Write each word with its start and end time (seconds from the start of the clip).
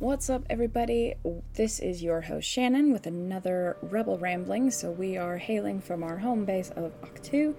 What's 0.00 0.30
up, 0.30 0.44
everybody? 0.48 1.16
This 1.54 1.80
is 1.80 2.04
your 2.04 2.20
host 2.20 2.48
Shannon 2.48 2.92
with 2.92 3.08
another 3.08 3.76
Rebel 3.82 4.16
Rambling. 4.16 4.70
So, 4.70 4.92
we 4.92 5.16
are 5.16 5.36
hailing 5.36 5.80
from 5.80 6.04
our 6.04 6.16
home 6.16 6.44
base 6.44 6.70
of 6.76 6.92
Ahch-To, 7.00 7.56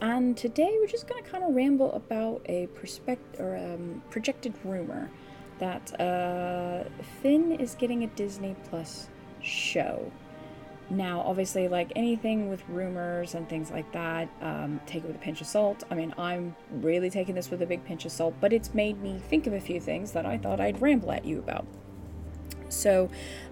and 0.00 0.34
today 0.34 0.74
we're 0.80 0.86
just 0.86 1.06
going 1.06 1.22
to 1.22 1.30
kind 1.30 1.44
of 1.44 1.54
ramble 1.54 1.92
about 1.92 2.40
a 2.46 2.68
prospect 2.68 3.38
or 3.38 3.58
um, 3.58 4.02
projected 4.08 4.54
rumor 4.64 5.10
that 5.58 6.00
uh, 6.00 6.84
Finn 7.20 7.52
is 7.60 7.74
getting 7.74 8.04
a 8.04 8.06
Disney 8.06 8.56
Plus 8.70 9.10
show. 9.42 10.10
Now, 10.88 11.20
obviously, 11.20 11.68
like 11.68 11.92
anything 11.94 12.48
with 12.48 12.62
rumors 12.70 13.34
and 13.34 13.46
things 13.50 13.70
like 13.70 13.92
that, 13.92 14.30
um, 14.40 14.80
take 14.86 15.04
it 15.04 15.08
with 15.08 15.16
a 15.16 15.18
pinch 15.18 15.42
of 15.42 15.46
salt. 15.46 15.84
I 15.90 15.94
mean, 15.94 16.14
I'm 16.16 16.56
really 16.70 17.10
taking 17.10 17.34
this 17.34 17.50
with 17.50 17.60
a 17.60 17.66
big 17.66 17.84
pinch 17.84 18.06
of 18.06 18.12
salt, 18.12 18.34
but 18.40 18.54
it's 18.54 18.72
made 18.72 19.00
me 19.02 19.18
think 19.28 19.46
of 19.46 19.52
a 19.52 19.60
few 19.60 19.78
things 19.78 20.12
that 20.12 20.24
I 20.24 20.38
thought 20.38 20.58
I'd 20.58 20.80
ramble 20.80 21.12
at 21.12 21.26
you 21.26 21.38
about. 21.38 21.66
So, 22.72 23.10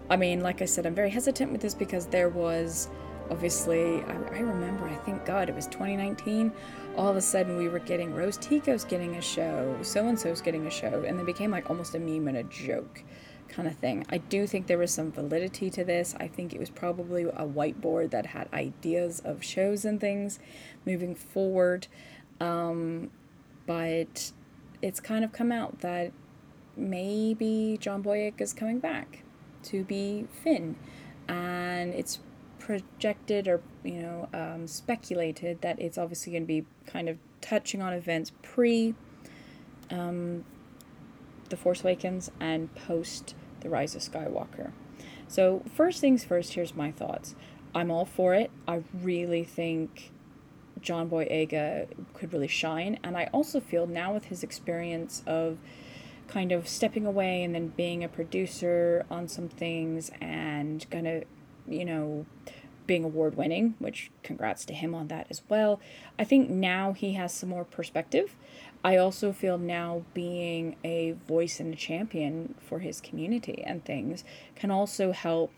I 0.08 0.16
mean, 0.16 0.40
like 0.40 0.62
I 0.62 0.64
said, 0.64 0.86
I'm 0.86 0.94
very 0.94 1.10
hesitant 1.10 1.52
with 1.52 1.60
this 1.60 1.74
because 1.74 2.06
there 2.06 2.28
was 2.28 2.88
obviously, 3.30 4.02
I, 4.02 4.12
I 4.12 4.40
remember, 4.40 4.88
I 4.88 4.96
think, 4.96 5.24
God, 5.24 5.48
it 5.48 5.54
was 5.54 5.66
2019. 5.66 6.52
All 6.96 7.08
of 7.08 7.16
a 7.16 7.20
sudden, 7.20 7.56
we 7.56 7.68
were 7.68 7.78
getting 7.78 8.12
Rose 8.12 8.36
Tico's 8.36 8.84
getting 8.84 9.16
a 9.16 9.22
show, 9.22 9.76
so 9.82 10.08
and 10.08 10.18
so's 10.18 10.40
getting 10.40 10.66
a 10.66 10.70
show, 10.70 11.04
and 11.06 11.18
they 11.18 11.22
became 11.22 11.50
like 11.52 11.70
almost 11.70 11.94
a 11.94 11.98
meme 11.98 12.26
and 12.28 12.36
a 12.36 12.42
joke 12.44 13.04
kind 13.48 13.68
of 13.68 13.76
thing. 13.76 14.04
I 14.10 14.18
do 14.18 14.46
think 14.46 14.66
there 14.66 14.78
was 14.78 14.92
some 14.92 15.12
validity 15.12 15.70
to 15.70 15.84
this. 15.84 16.14
I 16.18 16.28
think 16.28 16.54
it 16.54 16.60
was 16.60 16.70
probably 16.70 17.24
a 17.24 17.46
whiteboard 17.46 18.10
that 18.10 18.26
had 18.26 18.48
ideas 18.52 19.20
of 19.24 19.44
shows 19.44 19.84
and 19.84 20.00
things 20.00 20.38
moving 20.86 21.14
forward. 21.14 21.86
Um, 22.40 23.10
but 23.66 24.32
it's 24.82 25.00
kind 25.00 25.24
of 25.24 25.32
come 25.32 25.52
out 25.52 25.80
that 25.80 26.12
maybe 26.80 27.78
John 27.80 28.02
Boyega 28.02 28.40
is 28.40 28.52
coming 28.52 28.78
back 28.78 29.22
to 29.64 29.84
be 29.84 30.26
Finn. 30.42 30.76
And 31.28 31.94
it's 31.94 32.18
projected 32.58 33.46
or, 33.46 33.60
you 33.84 34.02
know, 34.02 34.28
um, 34.32 34.66
speculated 34.66 35.60
that 35.62 35.80
it's 35.80 35.98
obviously 35.98 36.32
going 36.32 36.44
to 36.44 36.46
be 36.46 36.66
kind 36.86 37.08
of 37.08 37.18
touching 37.40 37.82
on 37.82 37.92
events 37.92 38.32
pre 38.42 38.94
um, 39.90 40.44
The 41.48 41.56
Force 41.56 41.82
Awakens 41.82 42.30
and 42.40 42.74
post 42.74 43.34
The 43.60 43.68
Rise 43.68 43.94
of 43.94 44.02
Skywalker. 44.02 44.72
So, 45.28 45.62
first 45.74 46.00
things 46.00 46.24
first, 46.24 46.54
here's 46.54 46.74
my 46.74 46.90
thoughts. 46.90 47.36
I'm 47.74 47.90
all 47.90 48.04
for 48.04 48.34
it. 48.34 48.50
I 48.66 48.82
really 48.92 49.44
think 49.44 50.10
John 50.80 51.08
Boyega 51.08 51.86
could 52.14 52.32
really 52.32 52.48
shine. 52.48 52.98
And 53.04 53.16
I 53.16 53.28
also 53.32 53.60
feel 53.60 53.86
now 53.86 54.12
with 54.12 54.26
his 54.26 54.42
experience 54.42 55.22
of 55.26 55.58
kind 56.30 56.52
of 56.52 56.68
stepping 56.68 57.06
away 57.06 57.42
and 57.42 57.54
then 57.54 57.68
being 57.68 58.04
a 58.04 58.08
producer 58.08 59.04
on 59.10 59.28
some 59.28 59.48
things 59.48 60.10
and 60.20 60.88
kind 60.90 61.06
of, 61.06 61.24
you 61.68 61.84
know, 61.84 62.24
being 62.86 63.04
award 63.04 63.36
winning, 63.36 63.74
which 63.78 64.10
congrats 64.22 64.64
to 64.64 64.74
him 64.74 64.94
on 64.94 65.08
that 65.08 65.26
as 65.30 65.42
well. 65.48 65.80
I 66.18 66.24
think 66.24 66.48
now 66.48 66.92
he 66.92 67.12
has 67.14 67.32
some 67.32 67.48
more 67.48 67.64
perspective. 67.64 68.36
I 68.82 68.96
also 68.96 69.32
feel 69.32 69.58
now 69.58 70.04
being 70.14 70.76
a 70.82 71.12
voice 71.28 71.60
and 71.60 71.72
a 71.72 71.76
champion 71.76 72.54
for 72.60 72.78
his 72.78 73.00
community 73.00 73.62
and 73.64 73.84
things 73.84 74.24
can 74.54 74.70
also 74.70 75.12
help 75.12 75.52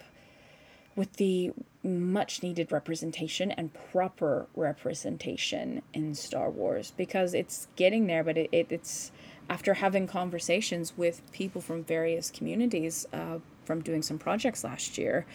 with 0.95 1.15
the 1.15 1.53
much 1.83 2.43
needed 2.43 2.71
representation 2.71 3.51
and 3.51 3.73
proper 3.73 4.47
representation 4.55 5.83
in 5.95 6.15
Star 6.15 6.51
Wars 6.51 6.93
because 6.97 7.35
it's 7.35 7.69
getting 7.77 8.07
there, 8.07 8.23
but 8.23 8.37
it, 8.37 8.49
it 8.53 8.67
it's 8.71 9.11
after 9.53 9.75
having 9.75 10.07
conversations 10.07 10.97
with 10.97 11.21
people 11.31 11.61
from 11.61 11.85
various 11.85 12.31
communities 12.31 13.07
uh, 13.13 13.37
from 13.67 13.83
doing 13.83 14.01
some 14.01 14.19
projects 14.19 14.65
last 14.65 14.97
year, 14.97 15.27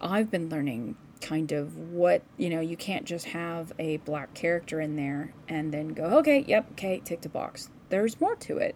I've 0.00 0.32
been 0.32 0.48
learning 0.48 0.96
kind 1.20 1.52
of 1.52 1.76
what 1.76 2.22
you 2.36 2.50
know 2.50 2.60
you 2.60 2.76
can't 2.76 3.04
just 3.04 3.26
have 3.26 3.72
a 3.78 3.98
black 3.98 4.34
character 4.34 4.80
in 4.80 4.96
there 4.96 5.32
and 5.46 5.72
then 5.72 5.90
go 5.90 6.18
okay 6.18 6.44
yep 6.48 6.66
okay 6.72 7.00
tick 7.04 7.20
the 7.20 7.28
box. 7.28 7.70
There's 7.90 8.20
more 8.20 8.34
to 8.34 8.58
it. 8.58 8.74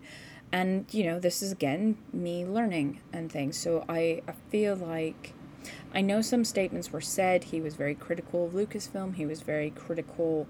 And 0.53 0.87
you 0.93 1.03
know 1.03 1.19
this 1.19 1.43
is 1.43 1.51
again 1.51 1.99
me 2.13 2.47
learning 2.47 3.01
and 3.13 3.31
things. 3.31 3.57
So 3.57 3.85
i, 3.89 4.23
I 4.29 4.35
feel 4.51 4.77
like 4.77 5.33
i 5.93 6.01
know 6.01 6.23
some 6.23 6.45
statements 6.45 6.93
were 6.93 7.01
said. 7.01 7.43
He 7.45 7.61
was 7.61 7.75
very 7.75 7.97
critical 7.97 8.47
of 8.47 8.53
lucasfilm. 8.53 9.17
He 9.17 9.27
was 9.27 9.41
very 9.43 9.71
critical 9.71 10.47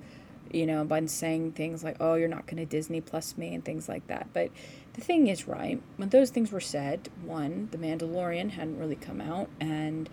you 0.53 0.67
know 0.67 0.85
by 0.85 1.05
saying 1.07 1.53
things 1.53 1.83
like 1.83 1.97
oh 2.01 2.15
you're 2.15 2.29
not 2.29 2.47
going 2.47 2.57
to 2.57 2.65
disney 2.65 3.01
plus 3.01 3.37
me 3.37 3.55
and 3.55 3.65
things 3.65 3.89
like 3.89 4.07
that 4.07 4.29
but 4.33 4.51
the 4.95 5.01
thing 5.01 5.27
is 5.27 5.47
right 5.47 5.83
when 5.97 6.09
those 6.09 6.31
things 6.31 6.53
were 6.53 6.61
said 6.61 7.09
one 7.25 7.69
the 7.71 7.79
mandalorian 7.79 8.51
hadn't 8.51 8.79
really 8.79 8.97
come 8.97 9.21
out 9.21 9.49
and 9.61 10.09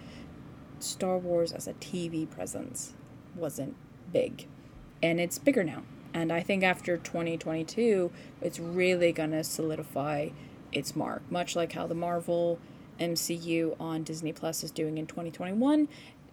Star 0.83 1.17
Wars 1.17 1.51
as 1.51 1.67
a 1.67 1.73
TV 1.73 2.29
presence 2.29 2.93
wasn't 3.35 3.75
big. 4.11 4.47
And 5.01 5.19
it's 5.19 5.37
bigger 5.37 5.63
now. 5.63 5.83
And 6.13 6.31
I 6.31 6.41
think 6.41 6.63
after 6.63 6.97
2022, 6.97 8.11
it's 8.41 8.59
really 8.59 9.11
going 9.11 9.31
to 9.31 9.43
solidify 9.43 10.29
its 10.71 10.95
mark, 10.95 11.23
much 11.31 11.55
like 11.55 11.73
how 11.73 11.87
the 11.87 11.95
Marvel 11.95 12.59
MCU 12.99 13.75
on 13.79 14.03
Disney 14.03 14.31
Plus 14.31 14.63
is 14.63 14.71
doing 14.71 14.97
in 14.97 15.07
2021. 15.07 15.87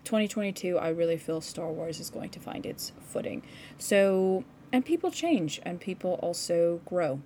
2022, 0.04 0.78
I 0.78 0.88
really 0.88 1.16
feel 1.16 1.40
Star 1.40 1.70
Wars 1.70 2.00
is 2.00 2.10
going 2.10 2.30
to 2.30 2.40
find 2.40 2.66
its 2.66 2.92
footing. 3.00 3.42
So, 3.78 4.44
and 4.72 4.84
people 4.84 5.10
change 5.10 5.60
and 5.64 5.80
people 5.80 6.18
also 6.22 6.80
grow. 6.84 7.20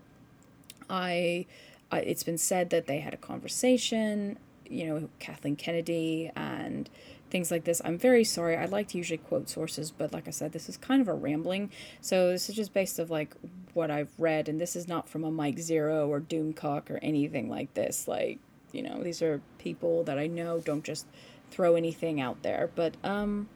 I, 0.88 1.46
I 1.90 2.00
it's 2.00 2.22
been 2.22 2.38
said 2.38 2.70
that 2.70 2.86
they 2.86 2.98
had 3.00 3.14
a 3.14 3.18
conversation, 3.18 4.38
you 4.68 4.86
know, 4.86 5.08
Kathleen 5.18 5.56
Kennedy 5.56 6.30
and 6.36 6.88
things 7.30 7.50
like 7.50 7.64
this. 7.64 7.82
I'm 7.84 7.98
very 7.98 8.22
sorry. 8.22 8.56
I 8.56 8.66
like 8.66 8.88
to 8.88 8.98
usually 8.98 9.18
quote 9.18 9.48
sources, 9.48 9.90
but 9.90 10.12
like 10.12 10.28
I 10.28 10.30
said, 10.30 10.52
this 10.52 10.68
is 10.68 10.76
kind 10.76 11.02
of 11.02 11.08
a 11.08 11.14
rambling. 11.14 11.70
So 12.00 12.28
this 12.30 12.48
is 12.48 12.54
just 12.54 12.72
based 12.72 12.98
of 12.98 13.10
like 13.10 13.34
what 13.72 13.90
I've 13.90 14.12
read, 14.18 14.48
and 14.48 14.60
this 14.60 14.76
is 14.76 14.86
not 14.86 15.08
from 15.08 15.24
a 15.24 15.30
Mike 15.30 15.56
Zeroh 15.56 16.08
or 16.08 16.20
Doomcock 16.20 16.90
or 16.90 16.98
anything 17.02 17.50
like 17.50 17.74
this. 17.74 18.06
Like, 18.06 18.38
you 18.72 18.82
know, 18.82 19.02
these 19.02 19.20
are 19.20 19.40
people 19.58 20.04
that 20.04 20.18
I 20.18 20.26
know 20.26 20.60
don't 20.60 20.84
just 20.84 21.06
throw 21.50 21.76
anything 21.76 22.20
out 22.20 22.42
there. 22.42 22.70
But 22.74 22.96
um 23.04 23.48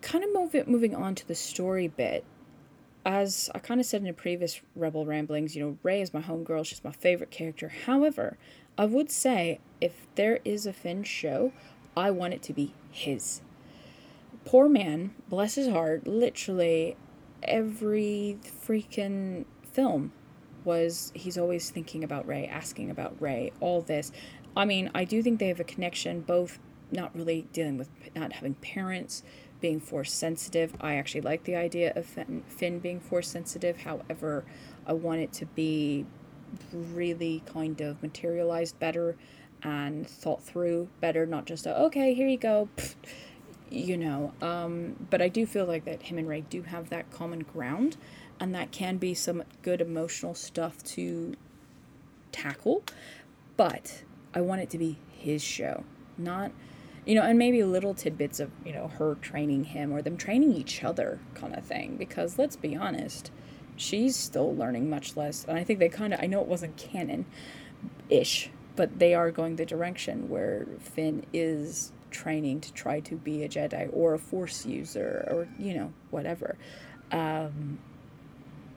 kind 0.00 0.24
of 0.24 0.32
move 0.32 0.54
it, 0.54 0.68
moving 0.68 0.94
on 0.94 1.14
to 1.16 1.26
the 1.26 1.34
story 1.34 1.88
bit. 1.88 2.24
As 3.04 3.48
I 3.54 3.58
kind 3.58 3.80
of 3.80 3.86
said 3.86 4.02
in 4.02 4.08
a 4.08 4.12
previous 4.12 4.60
Rebel 4.76 5.06
Ramblings, 5.06 5.56
you 5.56 5.64
know, 5.64 5.78
Rey 5.82 6.02
is 6.02 6.12
my 6.12 6.20
homegirl. 6.20 6.66
She's 6.66 6.84
my 6.84 6.92
favorite 6.92 7.30
character. 7.30 7.72
However, 7.86 8.36
I 8.76 8.84
would 8.84 9.10
say 9.10 9.60
if 9.80 10.06
there 10.14 10.40
is 10.44 10.66
a 10.66 10.72
Finn 10.72 11.04
show, 11.04 11.52
I 11.96 12.10
want 12.10 12.34
it 12.34 12.42
to 12.42 12.52
be 12.52 12.74
his. 12.90 13.40
Poor 14.44 14.68
man, 14.68 15.14
bless 15.28 15.56
his 15.56 15.68
heart, 15.68 16.06
literally 16.06 16.96
every 17.42 18.38
freaking 18.66 19.44
film 19.72 20.12
was 20.64 21.12
he's 21.14 21.38
always 21.38 21.70
thinking 21.70 22.04
about 22.04 22.26
Rey, 22.26 22.46
asking 22.46 22.90
about 22.90 23.20
Rey, 23.20 23.52
all 23.60 23.80
this. 23.80 24.12
I 24.56 24.64
mean, 24.64 24.90
I 24.94 25.04
do 25.04 25.22
think 25.22 25.38
they 25.38 25.48
have 25.48 25.60
a 25.60 25.64
connection, 25.64 26.20
both 26.20 26.58
not 26.90 27.14
really 27.14 27.46
dealing 27.52 27.78
with 27.78 27.90
not 28.14 28.32
having 28.32 28.54
parents, 28.54 29.22
being 29.60 29.80
force 29.80 30.12
sensitive. 30.12 30.74
I 30.80 30.96
actually 30.96 31.22
like 31.22 31.44
the 31.44 31.56
idea 31.56 31.92
of 31.96 32.06
Finn 32.06 32.78
being 32.78 33.00
force 33.00 33.28
sensitive. 33.28 33.82
However, 33.82 34.44
I 34.86 34.92
want 34.92 35.20
it 35.20 35.32
to 35.34 35.46
be 35.46 36.06
really 36.72 37.42
kind 37.46 37.80
of 37.80 38.02
materialized 38.02 38.78
better 38.78 39.16
and 39.62 40.08
thought 40.08 40.42
through 40.42 40.88
better, 41.00 41.26
not 41.26 41.44
just 41.46 41.66
a, 41.66 41.76
okay, 41.82 42.14
here 42.14 42.28
you 42.28 42.38
go, 42.38 42.68
you 43.70 43.96
know. 43.96 44.32
Um, 44.40 45.06
but 45.10 45.20
I 45.20 45.28
do 45.28 45.46
feel 45.46 45.66
like 45.66 45.84
that 45.84 46.02
him 46.02 46.18
and 46.18 46.28
Rey 46.28 46.42
do 46.42 46.62
have 46.62 46.90
that 46.90 47.10
common 47.10 47.40
ground, 47.40 47.96
and 48.38 48.54
that 48.54 48.70
can 48.70 48.98
be 48.98 49.14
some 49.14 49.42
good 49.62 49.80
emotional 49.80 50.34
stuff 50.34 50.82
to 50.84 51.34
tackle. 52.30 52.84
But 53.56 54.04
I 54.32 54.40
want 54.40 54.60
it 54.60 54.70
to 54.70 54.78
be 54.78 54.98
his 55.10 55.42
show, 55.42 55.84
not, 56.16 56.52
you 57.08 57.16
know, 57.16 57.22
and 57.22 57.36
maybe 57.38 57.64
little 57.64 57.94
tidbits 57.94 58.38
of, 58.38 58.52
you 58.64 58.72
know, 58.72 58.86
her 58.86 59.16
training 59.16 59.64
him 59.64 59.92
or 59.92 60.00
them 60.00 60.16
training 60.16 60.52
each 60.52 60.84
other 60.84 61.18
kind 61.34 61.56
of 61.56 61.64
thing. 61.64 61.96
Because 61.96 62.38
let's 62.38 62.54
be 62.54 62.76
honest, 62.76 63.32
she's 63.74 64.14
still 64.14 64.54
learning 64.54 64.88
much 64.88 65.16
less. 65.16 65.44
And 65.48 65.58
I 65.58 65.64
think 65.64 65.80
they 65.80 65.88
kind 65.88 66.14
of, 66.14 66.20
I 66.22 66.26
know 66.26 66.40
it 66.40 66.46
wasn't 66.46 66.76
canon 66.76 67.26
ish 68.08 68.50
but 68.78 69.00
they 69.00 69.12
are 69.12 69.32
going 69.32 69.56
the 69.56 69.66
direction 69.66 70.28
where 70.28 70.64
Finn 70.78 71.26
is 71.32 71.90
training 72.12 72.60
to 72.60 72.72
try 72.72 73.00
to 73.00 73.16
be 73.16 73.42
a 73.42 73.48
Jedi 73.48 73.90
or 73.92 74.14
a 74.14 74.18
Force 74.20 74.64
user 74.64 75.26
or 75.28 75.48
you 75.58 75.74
know 75.74 75.92
whatever. 76.10 76.56
Um, 77.10 77.80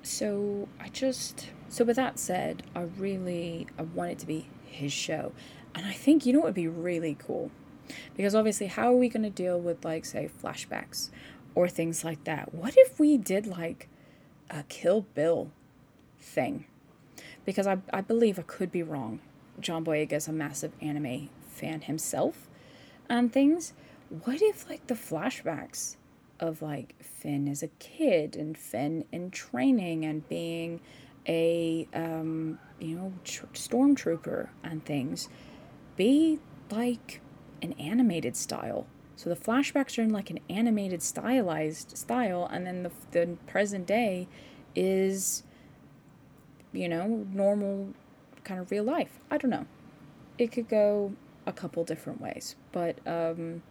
so 0.02 0.68
I 0.80 0.90
just 0.90 1.50
so 1.70 1.86
with 1.86 1.98
that 1.98 2.18
said, 2.18 2.64
I 2.76 2.82
really 2.98 3.68
I 3.78 3.84
want 3.84 4.10
it 4.10 4.18
to 4.20 4.26
be 4.26 4.50
his 4.66 4.92
show, 4.92 5.34
and 5.76 5.86
I 5.86 5.94
think 5.94 6.26
you 6.26 6.34
know 6.34 6.40
it 6.40 6.46
would 6.46 6.54
be 6.56 6.68
really 6.68 7.16
cool, 7.20 7.52
because 8.16 8.36
obviously 8.36 8.68
how 8.68 8.92
are 8.92 8.98
we 8.98 9.10
going 9.10 9.24
to 9.24 9.30
deal 9.30 9.60
with 9.60 9.84
like 9.86 10.06
say 10.06 10.30
flashbacks 10.42 11.10
or 11.56 11.68
things 11.68 12.04
like 12.04 12.24
that? 12.24 12.54
What 12.54 12.76
if 12.78 13.00
we 13.00 13.18
did 13.18 13.48
like 13.48 13.88
a 14.50 14.64
Kill 14.64 15.02
Bill 15.14 15.52
thing? 16.20 16.66
Because 17.46 17.68
I 17.68 17.78
I 17.94 18.02
believe 18.02 18.38
I 18.40 18.44
could 18.44 18.72
be 18.72 18.84
wrong 18.84 19.20
John 19.62 19.86
Boyega 19.86 20.14
is 20.14 20.28
a 20.28 20.32
massive 20.34 20.72
anime 20.82 21.30
fan 21.50 21.82
himself 21.82 22.50
and 23.10 23.32
things. 23.32 23.74
What 24.10 24.42
if 24.42 24.70
like 24.70 24.88
the 24.88 24.96
flashbacks 24.96 25.96
of 26.40 26.62
like 26.62 26.96
Finn 27.02 27.48
as 27.48 27.62
a 27.62 27.68
kid 27.68 28.36
and 28.36 28.58
Finn 28.58 29.06
in 29.12 29.32
training 29.32 30.06
and 30.06 30.28
being 30.28 30.82
a 31.28 31.88
um, 31.94 32.60
you 32.80 32.96
know 32.96 33.14
tr- 33.24 33.46
stormtrooper 33.54 34.50
and 34.64 34.84
things 34.84 35.30
be 35.96 36.40
like 36.72 37.21
an 37.62 37.74
animated 37.74 38.36
style. 38.36 38.88
So 39.16 39.30
the 39.30 39.36
flashbacks 39.36 39.98
are 40.00 40.02
in 40.02 40.12
like 40.12 40.30
an 40.30 40.40
animated 40.50 41.04
stylized 41.04 41.98
style, 41.98 42.50
and 42.52 42.66
then 42.66 42.84
the 42.84 42.92
the 43.12 43.38
present 43.48 43.86
day 43.86 44.28
is 44.76 45.44
you 46.72 46.90
know 46.90 47.26
normal 47.32 47.94
kind 48.44 48.60
of 48.60 48.72
real 48.72 48.84
life. 48.84 49.20
I 49.30 49.38
don't 49.38 49.52
know. 49.52 49.66
It 50.38 50.52
could 50.52 50.68
go 50.68 51.14
a 51.46 51.52
couple 51.52 51.84
different 51.84 52.22
ways, 52.22 52.56
but 52.72 52.98
um, 53.06 53.62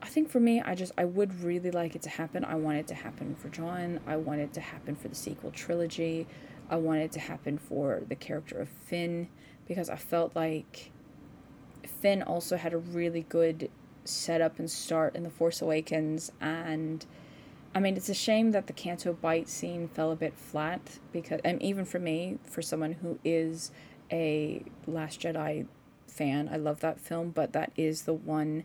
I 0.00 0.06
think 0.06 0.30
for 0.30 0.40
me, 0.40 0.60
I 0.60 0.74
just 0.74 0.92
I 0.96 1.04
would 1.04 1.42
really 1.42 1.70
like 1.70 1.94
it 1.94 2.02
to 2.02 2.08
happen. 2.08 2.44
I 2.44 2.54
want 2.54 2.78
it 2.78 2.86
to 2.88 2.94
happen 2.94 3.34
for 3.34 3.48
John. 3.48 4.00
I 4.06 4.16
want 4.16 4.40
it 4.40 4.52
to 4.54 4.60
happen 4.60 4.94
for 4.96 5.08
the 5.08 5.14
sequel 5.14 5.50
trilogy. 5.50 6.26
I 6.70 6.76
want 6.76 7.00
it 7.00 7.12
to 7.12 7.20
happen 7.20 7.58
for 7.58 8.02
the 8.08 8.14
character 8.14 8.58
of 8.58 8.68
Finn 8.68 9.28
because 9.66 9.88
I 9.88 9.96
felt 9.96 10.36
like 10.36 10.92
Finn 11.86 12.22
also 12.22 12.56
had 12.56 12.72
a 12.72 12.78
really 12.78 13.24
good 13.28 13.70
setup 14.04 14.58
and 14.58 14.70
start 14.70 15.14
in 15.14 15.22
The 15.22 15.30
Force 15.30 15.60
Awakens 15.60 16.32
and 16.40 17.04
I 17.74 17.80
mean 17.80 17.96
it's 17.96 18.08
a 18.08 18.14
shame 18.14 18.52
that 18.52 18.66
the 18.66 18.72
Canto 18.72 19.12
Bight 19.12 19.48
scene 19.48 19.88
fell 19.88 20.10
a 20.10 20.16
bit 20.16 20.34
flat 20.34 20.98
because 21.12 21.40
and 21.44 21.62
even 21.62 21.84
for 21.84 21.98
me, 21.98 22.38
for 22.44 22.62
someone 22.62 22.92
who 22.94 23.18
is 23.24 23.70
a 24.10 24.64
Last 24.86 25.20
Jedi 25.20 25.66
fan, 26.06 26.48
I 26.50 26.56
love 26.56 26.80
that 26.80 26.98
film, 26.98 27.30
but 27.30 27.52
that 27.52 27.72
is 27.76 28.02
the 28.02 28.14
one 28.14 28.64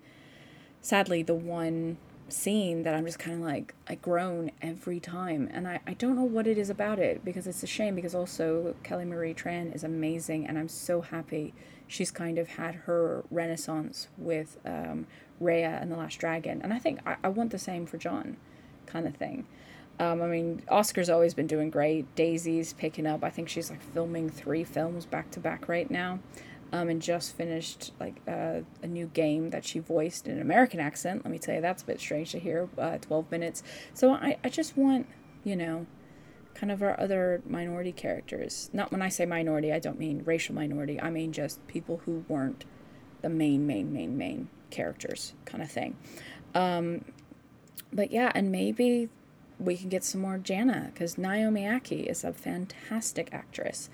sadly 0.81 1.23
the 1.23 1.35
one 1.35 1.97
scene 2.29 2.83
that 2.83 2.93
I'm 2.93 3.05
just 3.05 3.19
kind 3.19 3.37
of 3.37 3.45
like 3.45 3.73
I 3.87 3.95
groan 3.95 4.51
every 4.61 4.99
time 4.99 5.49
and 5.51 5.67
I, 5.67 5.79
I 5.85 5.93
don't 5.93 6.15
know 6.15 6.23
what 6.23 6.47
it 6.47 6.57
is 6.57 6.69
about 6.69 6.99
it 6.99 7.23
because 7.23 7.47
it's 7.47 7.63
a 7.63 7.67
shame 7.67 7.95
because 7.95 8.15
also 8.15 8.75
Kelly 8.83 9.05
Marie 9.05 9.33
Tran 9.33 9.73
is 9.75 9.83
amazing 9.83 10.47
and 10.47 10.57
I'm 10.57 10.69
so 10.69 11.01
happy 11.01 11.53
she's 11.87 12.11
kind 12.11 12.37
of 12.37 12.47
had 12.49 12.75
her 12.75 13.23
renaissance 13.29 14.07
with 14.17 14.57
um, 14.65 15.05
Raya 15.41 15.81
and 15.81 15.91
the 15.91 15.95
Last 15.95 16.15
Dragon 16.15 16.61
and 16.61 16.73
I 16.73 16.79
think 16.79 16.99
I, 17.05 17.17
I 17.23 17.29
want 17.29 17.51
the 17.51 17.59
same 17.59 17.85
for 17.85 17.97
John 17.97 18.37
kind 18.85 19.07
of 19.07 19.15
thing. 19.15 19.45
Um, 19.99 20.21
I 20.21 20.27
mean 20.27 20.63
Oscar's 20.69 21.09
always 21.09 21.33
been 21.33 21.47
doing 21.47 21.69
great 21.69 22.15
Daisy's 22.15 22.73
picking 22.73 23.05
up 23.05 23.23
I 23.23 23.29
think 23.29 23.47
she's 23.49 23.69
like 23.69 23.81
filming 23.81 24.29
three 24.29 24.63
films 24.63 25.05
back 25.05 25.29
to 25.31 25.39
back 25.39 25.67
right 25.67 25.91
now 25.91 26.19
um, 26.73 26.89
and 26.89 27.01
just 27.01 27.37
finished 27.37 27.93
like 27.99 28.19
uh, 28.27 28.61
a 28.81 28.87
new 28.87 29.05
game 29.05 29.51
that 29.51 29.63
she 29.63 29.77
voiced 29.77 30.27
in 30.27 30.33
an 30.33 30.41
American 30.41 30.79
accent. 30.79 31.23
Let 31.23 31.31
me 31.31 31.37
tell 31.37 31.53
you, 31.53 31.61
that's 31.61 31.83
a 31.83 31.85
bit 31.85 31.99
strange 31.99 32.31
to 32.31 32.39
hear. 32.39 32.67
Uh, 32.77 32.97
12 32.97 33.29
minutes. 33.29 33.61
So 33.93 34.11
I, 34.11 34.37
I 34.43 34.49
just 34.49 34.75
want, 34.75 35.07
you 35.43 35.55
know, 35.55 35.85
kind 36.55 36.71
of 36.71 36.81
our 36.81 36.99
other 36.99 37.43
minority 37.45 37.91
characters. 37.91 38.71
Not 38.73 38.91
when 38.91 39.03
I 39.03 39.09
say 39.09 39.27
minority, 39.27 39.71
I 39.71 39.77
don't 39.77 39.99
mean 39.99 40.23
racial 40.25 40.55
minority. 40.55 40.99
I 40.99 41.11
mean 41.11 41.31
just 41.31 41.65
people 41.67 42.01
who 42.05 42.25
weren't 42.27 42.65
the 43.21 43.29
main, 43.29 43.67
main, 43.67 43.93
main, 43.93 44.17
main 44.17 44.49
characters 44.71 45.33
kind 45.45 45.61
of 45.63 45.69
thing. 45.69 45.95
Um, 46.55 47.05
but 47.91 48.11
yeah, 48.11 48.31
and 48.33 48.51
maybe 48.51 49.09
we 49.59 49.77
can 49.77 49.89
get 49.89 50.03
some 50.03 50.21
more 50.21 50.39
Jannah 50.39 50.89
because 50.91 51.19
Naomi 51.19 51.61
Ackie 51.61 52.09
is 52.09 52.23
a 52.23 52.33
fantastic 52.33 53.29
actress 53.31 53.91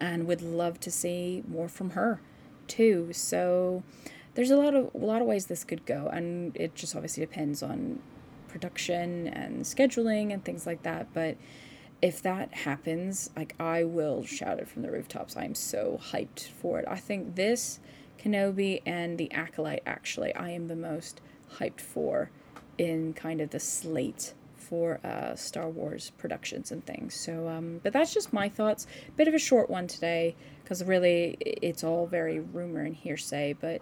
and 0.00 0.26
would 0.26 0.42
love 0.42 0.80
to 0.80 0.90
see 0.90 1.42
more 1.48 1.68
from 1.68 1.90
her 1.90 2.20
too. 2.66 3.10
So 3.12 3.82
there's 4.34 4.50
a 4.50 4.56
lot 4.56 4.74
of 4.74 4.90
a 4.94 4.98
lot 4.98 5.20
of 5.20 5.28
ways 5.28 5.46
this 5.46 5.64
could 5.64 5.84
go 5.86 6.08
and 6.12 6.56
it 6.56 6.74
just 6.74 6.94
obviously 6.94 7.24
depends 7.24 7.62
on 7.62 8.00
production 8.48 9.28
and 9.28 9.64
scheduling 9.64 10.32
and 10.32 10.44
things 10.44 10.66
like 10.66 10.82
that, 10.82 11.08
but 11.12 11.36
if 12.00 12.22
that 12.22 12.54
happens, 12.54 13.30
like 13.36 13.54
I 13.58 13.84
will 13.84 14.24
shout 14.24 14.60
it 14.60 14.68
from 14.68 14.82
the 14.82 14.90
rooftops. 14.90 15.36
I'm 15.36 15.54
so 15.54 15.98
hyped 16.00 16.46
for 16.46 16.78
it. 16.78 16.84
I 16.88 16.96
think 16.96 17.34
this 17.34 17.80
Kenobi 18.18 18.82
and 18.86 19.18
the 19.18 19.30
Acolyte 19.32 19.82
actually 19.86 20.34
I 20.34 20.50
am 20.50 20.68
the 20.68 20.76
most 20.76 21.20
hyped 21.58 21.80
for 21.80 22.30
in 22.76 23.12
kind 23.12 23.40
of 23.40 23.50
the 23.50 23.60
slate 23.60 24.34
for 24.68 25.00
uh, 25.04 25.34
Star 25.34 25.68
Wars 25.68 26.12
productions 26.18 26.70
and 26.70 26.84
things. 26.84 27.14
So, 27.14 27.48
um, 27.48 27.80
but 27.82 27.92
that's 27.92 28.12
just 28.12 28.32
my 28.32 28.48
thoughts. 28.48 28.86
Bit 29.16 29.28
of 29.28 29.34
a 29.34 29.38
short 29.38 29.70
one 29.70 29.86
today 29.86 30.36
because 30.62 30.84
really 30.84 31.36
it's 31.40 31.82
all 31.82 32.06
very 32.06 32.40
rumor 32.40 32.82
and 32.82 32.94
hearsay, 32.94 33.54
but 33.54 33.80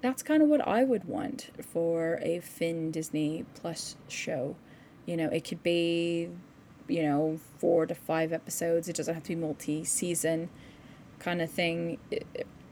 that's 0.00 0.22
kind 0.22 0.42
of 0.42 0.48
what 0.48 0.66
I 0.66 0.84
would 0.84 1.04
want 1.04 1.50
for 1.62 2.18
a 2.22 2.40
Finn 2.40 2.90
Disney 2.90 3.44
Plus 3.54 3.96
show. 4.08 4.56
You 5.06 5.16
know, 5.16 5.28
it 5.28 5.44
could 5.44 5.62
be, 5.62 6.30
you 6.88 7.02
know, 7.02 7.38
four 7.58 7.86
to 7.86 7.94
five 7.94 8.32
episodes. 8.32 8.88
It 8.88 8.96
doesn't 8.96 9.14
have 9.14 9.22
to 9.24 9.30
be 9.30 9.34
multi 9.36 9.84
season 9.84 10.48
kind 11.18 11.42
of 11.42 11.50
thing. 11.50 11.98
It, 12.10 12.26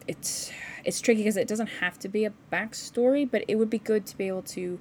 it's 0.07 0.51
it's 0.83 0.99
tricky 0.99 1.21
because 1.21 1.37
it 1.37 1.47
doesn't 1.47 1.67
have 1.67 1.99
to 1.99 2.09
be 2.09 2.25
a 2.25 2.33
backstory, 2.51 3.29
but 3.29 3.43
it 3.47 3.55
would 3.55 3.69
be 3.69 3.79
good 3.79 4.05
to 4.07 4.17
be 4.17 4.27
able 4.27 4.41
to 4.41 4.79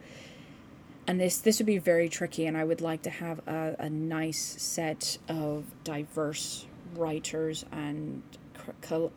and 1.11 1.21
this 1.21 1.39
this 1.39 1.59
would 1.59 1.67
be 1.67 1.79
very 1.79 2.09
tricky 2.09 2.47
and 2.47 2.57
i 2.57 2.63
would 2.63 2.81
like 2.81 3.03
to 3.03 3.11
have 3.11 3.41
a, 3.49 3.75
a 3.81 3.91
nice 3.91 4.39
set 4.39 5.19
of 5.29 5.65
diverse 5.83 6.67
writers 6.95 7.65
and 7.73 8.23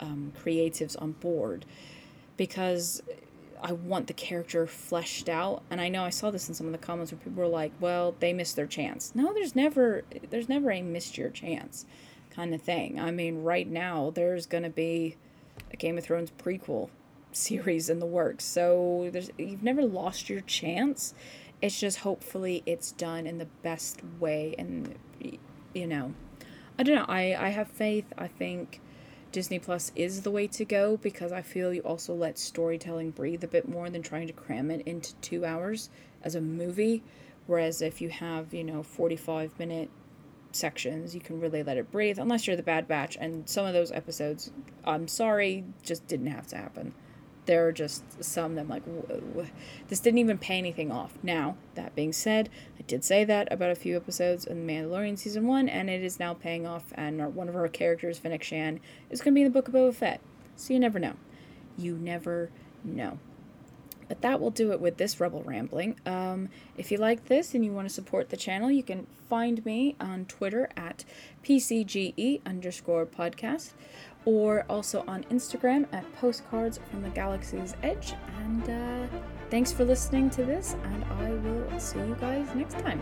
um, 0.00 0.32
creatives 0.42 1.00
on 1.00 1.12
board 1.12 1.64
because 2.36 3.00
i 3.62 3.70
want 3.70 4.08
the 4.08 4.12
character 4.12 4.66
fleshed 4.66 5.28
out. 5.28 5.62
And 5.70 5.80
i 5.80 5.88
know 5.88 6.02
i 6.04 6.10
saw 6.10 6.32
this 6.32 6.48
in 6.48 6.54
some 6.54 6.66
of 6.66 6.72
the 6.72 6.78
comments 6.78 7.12
where 7.12 7.20
people 7.20 7.40
were 7.40 7.48
like 7.48 7.70
well 7.78 8.16
they 8.18 8.32
missed 8.32 8.56
their 8.56 8.66
chance. 8.66 9.12
No 9.14 9.32
there's 9.32 9.54
never 9.54 10.02
there's 10.30 10.48
never 10.48 10.72
a 10.72 10.82
missed 10.82 11.16
your 11.16 11.30
chance 11.30 11.86
kind 12.30 12.52
of 12.52 12.60
thing. 12.60 12.98
I 12.98 13.12
mean 13.12 13.44
right 13.44 13.68
now 13.68 14.10
there's 14.12 14.46
gonna 14.46 14.70
be 14.70 15.16
a 15.72 15.76
game 15.76 15.96
of 15.96 16.02
thrones 16.02 16.32
prequel 16.42 16.90
series 17.32 17.88
in 17.88 18.00
the 18.00 18.06
works. 18.06 18.44
So 18.44 19.10
there's 19.12 19.30
you've 19.38 19.62
never 19.62 19.84
lost 19.84 20.28
your 20.28 20.40
chance 20.40 21.14
it's 21.64 21.80
just 21.80 22.00
hopefully 22.00 22.62
it's 22.66 22.92
done 22.92 23.26
in 23.26 23.38
the 23.38 23.46
best 23.62 24.02
way 24.20 24.54
and 24.58 24.94
you 25.72 25.86
know. 25.86 26.12
I 26.78 26.82
don't 26.82 26.96
know 26.96 27.06
i 27.08 27.34
i 27.38 27.48
have 27.48 27.68
faith. 27.68 28.04
I 28.18 28.28
think 28.28 28.82
disney 29.32 29.58
plus 29.58 29.90
is 29.96 30.22
the 30.22 30.30
way 30.30 30.46
to 30.46 30.64
go 30.64 30.96
because 30.98 31.32
i 31.32 31.42
feel 31.42 31.74
you 31.74 31.80
also 31.80 32.14
let 32.14 32.38
storytelling 32.38 33.10
breathe 33.10 33.42
a 33.42 33.48
bit 33.48 33.68
more 33.68 33.90
than 33.90 34.00
trying 34.00 34.28
to 34.28 34.32
cram 34.32 34.70
it 34.70 34.86
into 34.86 35.14
two 35.16 35.44
hours 35.44 35.90
as 36.22 36.36
a 36.36 36.40
movie. 36.40 37.02
Whereas 37.46 37.80
if 37.80 38.02
you 38.02 38.10
have 38.10 38.52
you 38.52 38.64
know 38.64 38.82
45 38.82 39.58
minute 39.58 39.88
sections 40.52 41.14
you 41.14 41.20
can 41.20 41.40
really 41.40 41.62
let 41.62 41.78
it 41.78 41.90
breathe 41.90 42.18
unless 42.18 42.46
you're 42.46 42.56
the 42.56 42.62
bad 42.62 42.86
batch 42.86 43.16
and 43.18 43.48
some 43.48 43.66
of 43.66 43.72
those 43.72 43.90
episodes 43.90 44.52
i'm 44.84 45.08
sorry 45.08 45.64
just 45.82 46.06
didn't 46.06 46.28
have 46.28 46.46
to 46.46 46.56
happen 46.56 46.94
there 47.46 47.66
are 47.66 47.72
just 47.72 48.22
some 48.22 48.54
that 48.54 48.62
I'm 48.62 48.68
like, 48.68 48.82
this 49.88 50.00
didn't 50.00 50.18
even 50.18 50.38
pay 50.38 50.58
anything 50.58 50.90
off. 50.90 51.18
Now, 51.22 51.56
that 51.74 51.94
being 51.94 52.12
said, 52.12 52.48
I 52.78 52.82
did 52.82 53.04
say 53.04 53.24
that 53.24 53.52
about 53.52 53.70
a 53.70 53.74
few 53.74 53.96
episodes 53.96 54.46
in 54.46 54.66
Mandalorian 54.66 55.18
season 55.18 55.46
one, 55.46 55.68
and 55.68 55.90
it 55.90 56.02
is 56.02 56.18
now 56.18 56.34
paying 56.34 56.66
off. 56.66 56.92
And 56.94 57.34
one 57.34 57.48
of 57.48 57.56
our 57.56 57.68
characters, 57.68 58.18
Fennec 58.18 58.42
Shand, 58.42 58.80
is 59.10 59.20
going 59.20 59.32
to 59.32 59.34
be 59.34 59.42
in 59.42 59.52
the 59.52 59.52
Book 59.52 59.68
of 59.68 59.74
Boba 59.74 59.94
Fett. 59.94 60.20
So 60.56 60.72
you 60.72 60.80
never 60.80 60.98
know. 60.98 61.14
You 61.76 61.96
never 61.96 62.50
know. 62.82 63.18
But 64.08 64.20
that 64.20 64.40
will 64.40 64.50
do 64.50 64.72
it 64.72 64.80
with 64.80 64.98
this 64.98 65.18
Rebel 65.18 65.42
Rambling. 65.42 65.98
Um, 66.04 66.50
if 66.76 66.92
you 66.92 66.98
like 66.98 67.26
this 67.26 67.54
and 67.54 67.64
you 67.64 67.72
want 67.72 67.88
to 67.88 67.94
support 67.94 68.28
the 68.28 68.36
channel, 68.36 68.70
you 68.70 68.82
can 68.82 69.06
find 69.28 69.64
me 69.64 69.96
on 69.98 70.26
Twitter 70.26 70.68
at 70.76 71.04
PCGE 71.42 72.42
underscore 72.44 73.06
podcast 73.06 73.72
or 74.24 74.64
also 74.68 75.04
on 75.06 75.24
Instagram 75.24 75.86
at 75.92 76.04
Postcards 76.14 76.78
from 76.90 77.02
the 77.02 77.10
Galaxy's 77.10 77.74
Edge. 77.82 78.14
And 78.40 78.70
uh, 78.70 79.06
thanks 79.50 79.72
for 79.72 79.84
listening 79.84 80.30
to 80.30 80.44
this, 80.44 80.76
and 80.84 81.04
I 81.04 81.30
will 81.30 81.80
see 81.80 81.98
you 81.98 82.16
guys 82.20 82.46
next 82.54 82.78
time. 82.78 83.00